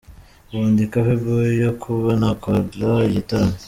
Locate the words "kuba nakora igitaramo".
1.81-3.55